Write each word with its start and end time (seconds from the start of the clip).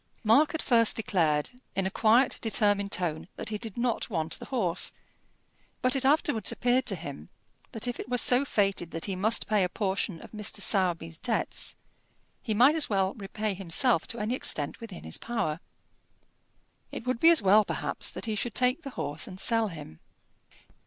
Mark 0.23 0.55
at 0.55 0.63
first 0.63 0.95
declared, 0.95 1.51
in 1.75 1.85
a 1.85 1.91
quiet, 1.91 2.39
determined 2.41 2.91
tone, 2.91 3.27
that 3.35 3.49
he 3.49 3.59
did 3.59 3.77
not 3.77 4.09
want 4.09 4.39
the 4.39 4.45
horse; 4.45 4.93
but 5.83 5.95
it 5.95 6.03
afterwards 6.03 6.51
appeared 6.51 6.87
to 6.87 6.95
him 6.95 7.29
that 7.71 7.87
if 7.87 7.99
it 7.99 8.09
were 8.09 8.17
so 8.17 8.43
fated 8.43 8.89
that 8.89 9.05
he 9.05 9.15
must 9.15 9.45
pay 9.45 9.63
a 9.63 9.69
portion 9.69 10.19
of 10.19 10.31
Mr. 10.31 10.59
Sowerby's 10.59 11.19
debts, 11.19 11.75
he 12.41 12.55
might 12.55 12.73
as 12.73 12.89
well 12.89 13.13
repay 13.13 13.53
himself 13.53 14.07
to 14.07 14.17
any 14.17 14.33
extent 14.33 14.79
within 14.79 15.03
his 15.03 15.19
power. 15.19 15.59
It 16.91 17.05
would 17.05 17.19
be 17.19 17.29
as 17.29 17.43
well 17.43 17.63
perhaps 17.63 18.09
that 18.09 18.25
he 18.25 18.33
should 18.33 18.55
take 18.55 18.81
the 18.81 18.89
horse 18.97 19.27
and 19.27 19.39
sell 19.39 19.67
him. 19.67 19.99